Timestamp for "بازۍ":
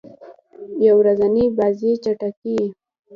1.57-1.91